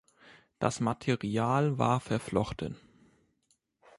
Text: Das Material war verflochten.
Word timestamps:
Das 0.57 0.79
Material 0.79 1.77
war 1.77 1.99
verflochten. 1.99 2.75